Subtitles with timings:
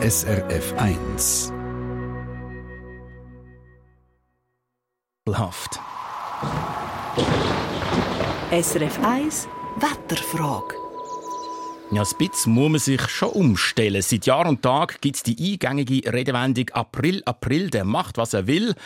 [0.00, 1.52] SRF 1.
[5.32, 5.80] Haft.
[8.52, 9.48] SRF 1
[9.80, 10.76] Wetterfrage.
[11.90, 14.00] Ja, ein bisschen muss man sich schon umstellen.
[14.00, 18.46] Seit Jahr und Tag gibt es die eingängige Redewendung April, April, der macht, was er
[18.46, 18.76] will.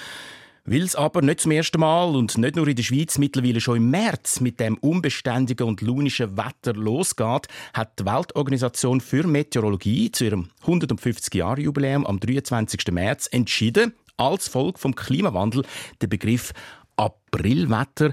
[0.64, 3.79] Weil es aber nicht zum ersten Mal und nicht nur in der Schweiz mittlerweile schon
[3.79, 10.25] im März mit dem unbeständigen und launischen Wetter losgeht, hat die Weltorganisation für Meteorologie zu
[10.25, 12.93] ihrem 150-Jahre-Jubiläum am 23.
[12.93, 15.64] März entschieden, als Folge vom Klimawandel
[16.00, 16.52] den Begriff
[16.94, 18.13] Aprilwetter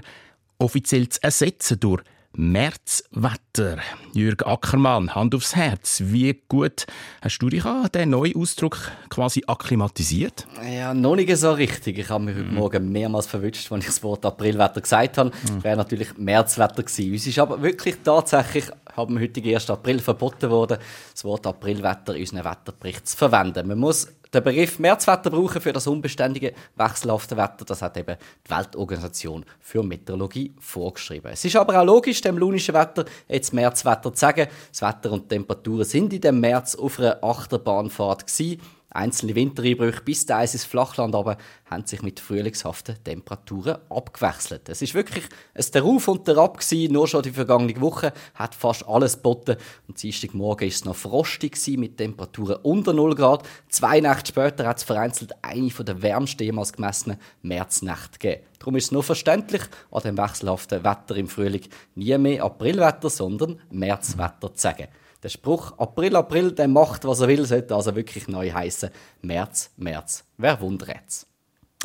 [0.58, 3.78] offiziell zu ersetzen durch Märzwetter.
[4.12, 6.00] Jürg Ackermann, Hand aufs Herz.
[6.04, 6.86] Wie gut
[7.20, 10.46] hast du dich an diesen neuen Ausdruck quasi akklimatisiert?
[10.64, 11.98] Ja, noch nicht so richtig.
[11.98, 15.30] Ich habe mich heute Morgen mehrmals verwünscht, als ich das Wort Aprilwetter gesagt habe.
[15.30, 15.64] Mhm.
[15.64, 17.12] Wäre natürlich Märzwetter gewesen.
[17.12, 19.68] Uns ist aber wirklich tatsächlich am heutigen 1.
[19.70, 20.78] April verboten worden,
[21.12, 23.66] das Wort Aprilwetter in unseren Wetterbericht zu verwenden.
[23.66, 27.64] Man muss den Begriff Märzwetter brauchen für das unbeständige, wechselhafte Wetter.
[27.64, 31.32] Das hat eben die Weltorganisation für Meteorologie vorgeschrieben.
[31.32, 34.46] Es ist aber auch logisch, dem lunischen Wetter jetzt Märzwetter zu sagen.
[34.70, 38.60] Das Wetter und die Temperaturen sind in dem März auf einer Achterbahnfahrt gewesen.
[38.90, 44.68] Einzelne Wintereinbrüche bis teils ins Flachland aber haben sich mit frühlingshaften Temperaturen abgewechselt.
[44.68, 45.24] Es ist wirklich
[45.54, 46.92] ein Darauf und Derab gewesen.
[46.92, 49.56] Nur schon die vergangene Woche hat fast alles geboten.
[49.86, 53.46] Und Dienstagmorgen ist es noch frostig mit Temperaturen unter 0 Grad.
[53.68, 58.42] Zwei Nächte später hat es vereinzelt eine der wärmsten jemals gemessenen Märznächte gegeben.
[58.58, 61.62] Darum ist es nur verständlich, an dem wechselhaften Wetter im Frühling
[61.94, 64.88] nie mehr Aprilwetter, sondern Märzwetter zu sagen.
[65.22, 68.90] Der Spruch April, April, der macht, was er will, sollte also wirklich neu heißen
[69.20, 70.24] März, März.
[70.38, 71.26] Wer wundert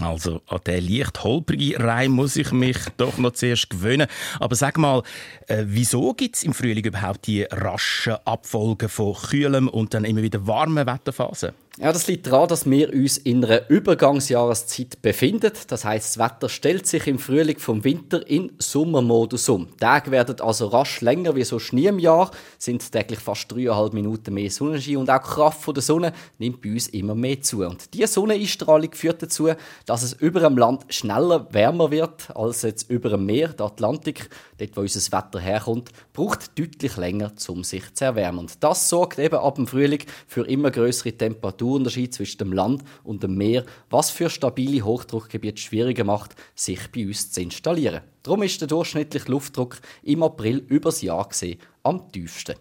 [0.01, 4.07] also an den leicht holprigen Reim muss ich mich doch noch zuerst gewöhnen.
[4.41, 5.03] Aber sag mal,
[5.47, 10.21] äh, wieso gibt es im Frühling überhaupt die raschen Abfolgen von kühlem und dann immer
[10.21, 11.53] wieder warmen Wetterphasen?
[11.77, 15.52] Ja, das liegt daran, dass wir uns in einer Übergangsjahreszeit befinden.
[15.67, 19.67] Das heißt, das Wetter stellt sich im Frühling vom Winter in Sommermodus um.
[19.73, 23.91] Die Tage werden also rasch länger wie so Schnee im Jahr, sind täglich fast dreieinhalb
[23.91, 27.65] Minuten mehr Sonnenschein und auch die Kraft der Sonne nimmt bei uns immer mehr zu.
[27.65, 29.49] Und diese Sonneneinstrahlung führt dazu,
[29.85, 34.29] dass es über dem Land schneller wärmer wird als jetzt über dem Meer, der Atlantik,
[34.57, 38.39] dort wo unser Wetter herkommt, braucht deutlich länger, um sich zu erwärmen.
[38.39, 42.83] Und das sorgt eben ab dem Frühling für immer größere Temperaturen Temperaturunterschied zwischen dem Land
[43.03, 48.02] und dem Meer, was für stabile Hochdruckgebiete schwieriger macht, sich bei uns zu installieren.
[48.23, 52.55] Darum ist der durchschnittliche Luftdruck im April übers Jahr gesehen am tiefsten.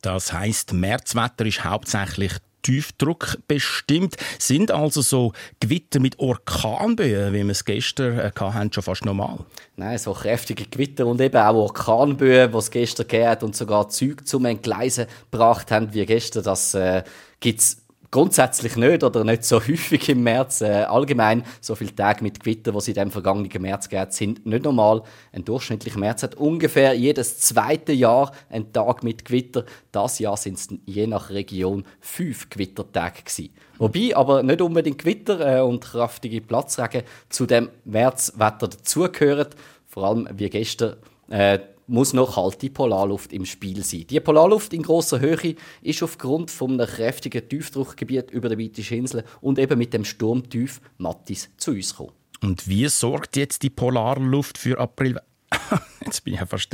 [0.00, 2.32] Das heißt, Märzwetter ist hauptsächlich
[2.68, 4.16] Tiefdruck bestimmt.
[4.38, 9.38] Sind also so Gewitter mit Orkanböen, wie wir es gestern äh, hatten, schon fast normal?
[9.76, 14.22] Nein, so kräftige Gewitter und eben auch Orkanböen, die es gestern gegeben und sogar Züge
[14.24, 17.04] zum Entgleisen gebracht haben, wie gestern, das äh,
[17.40, 17.78] gibt es
[18.10, 20.62] Grundsätzlich nicht oder nicht so häufig im März.
[20.62, 24.46] Äh, allgemein so viele Tage mit Gewitter, die es in dem vergangenen März gab, sind
[24.46, 25.02] nicht normal.
[25.32, 29.66] Ein durchschnittlicher März hat ungefähr jedes zweite Jahr einen Tag mit Gewitter.
[29.92, 33.50] Das Jahr sind es je nach Region fünf Gewittertage gewesen.
[33.76, 39.48] Wobei aber nicht unbedingt Gewitter äh, und kraftige Platzregen zu dem Märzwetter dazugehören.
[39.86, 40.96] Vor allem wie gestern
[41.28, 41.58] äh,
[41.88, 44.06] muss noch kalte Polarluft im Spiel sein.
[44.08, 49.24] Die Polarluft in großer Höhe ist aufgrund von einem kräftigen Tiefdruckgebiet über der Weitischen Insel
[49.40, 52.12] und eben mit dem Sturmtief Mattis zu uns gekommen.
[52.40, 55.20] Und wie sorgt jetzt die Polarluft für April?
[56.04, 56.68] jetzt bin ich ja fast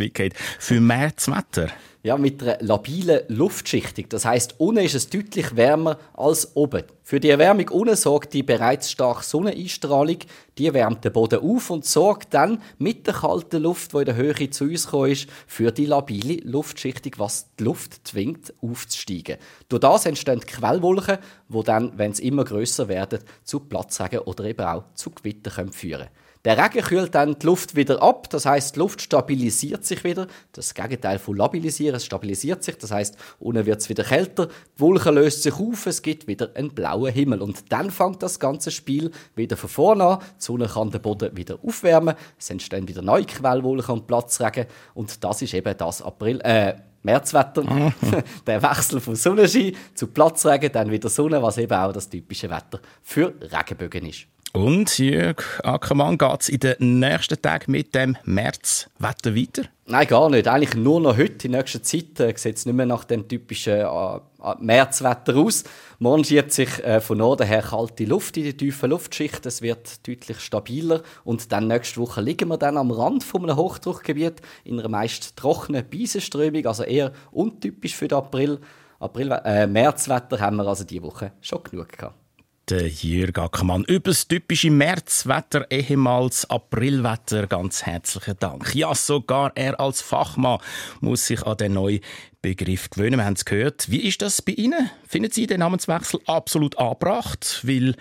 [0.59, 1.69] für Märzwetter?
[2.03, 4.05] Ja, mit einer labilen Luftschichtung.
[4.10, 6.82] Das heißt, unten ist es deutlich wärmer als oben.
[7.03, 10.19] Für die Erwärmung unten sorgt die bereits starke Sonneneinstrahlung.
[10.59, 14.16] Die wärmt den Boden auf und sorgt dann mit der kalten Luft, die in der
[14.16, 19.38] Höhe zu uns gekommen ist, für die labile Luftschichtung, was die Luft zwingt, aufzusteigen.
[19.71, 21.16] Durch das entstehen Quellwolken,
[21.49, 25.72] die dann, wenn sie immer größer werden, zu Platzregen oder eben auch zu Gewitter führen
[25.72, 26.24] können.
[26.44, 30.27] Der Regen kühlt dann die Luft wieder ab, das heißt, die Luft stabilisiert sich wieder.
[30.53, 34.81] Das Gegenteil von labilisieren, es stabilisiert sich, das heißt, unten wird es wieder kälter, die
[34.81, 37.41] Wolke löst sich auf, es gibt wieder einen blauen Himmel.
[37.41, 40.19] Und dann fängt das ganze Spiel wieder von vorne an.
[40.21, 44.66] Die Sonne kann den Boden wieder aufwärmen, es entstehen wieder neue Quellwolken und Platzregen.
[44.92, 46.74] Und das ist eben das April, äh,
[47.04, 47.63] Märzwetter,
[48.47, 52.80] der Wechsel vom Sonnenschein zu Platzregen, dann wieder Sonne, was eben auch das typische Wetter
[53.03, 54.27] für Regenbögen ist.
[54.56, 59.62] Und Jörg Ackermann, geht es in den nächsten Tagen mit dem Märzwetter weiter?
[59.86, 60.47] Nein, gar nicht.
[60.47, 61.48] Eigentlich nur noch heute.
[61.48, 64.21] In nächster Zeit äh, sieht es nicht mehr nach dem typischen äh, äh,
[64.60, 65.65] Märzwetter aus.
[65.98, 69.45] Morgen schiebt sich äh, von Norden her kalte Luft in die tiefen Luftschicht.
[69.45, 71.03] Es wird deutlich stabiler.
[71.24, 75.34] Und dann nächste Woche liegen wir dann am Rand von einem Hochdruckgebiet in einer meist
[75.34, 78.60] trockenen Beisenströmung, also eher untypisch für den April.
[79.00, 82.23] April, äh, Märzwetter haben wir also diese Woche schon genug gehabt.
[82.71, 87.47] Der Jürg Ackermann über das typische Märzwetter, ehemals Aprilwetter.
[87.47, 88.75] Ganz herzlichen Dank.
[88.75, 90.61] Ja, sogar er als Fachmann
[91.01, 92.01] muss sich an den neuen
[92.41, 93.19] Begriff gewöhnen.
[93.19, 93.91] Wir haben es gehört.
[93.91, 94.89] Wie ist das bei Ihnen?
[95.07, 97.61] Finden Sie den Namenswechsel absolut angebracht?
[97.65, 97.97] Weil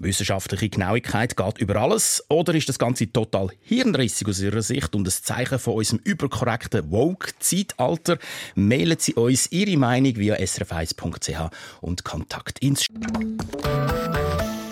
[0.00, 5.06] Wissenschaftliche Genauigkeit geht über alles oder ist das Ganze total hirnrissig aus Ihrer Sicht und
[5.06, 8.18] ein Zeichen von unserem überkorrekten Woke-Zeitalter?
[8.54, 11.50] Mailen Sie uns Ihre Meinung via srf1.ch
[11.80, 12.86] und Kontakt ins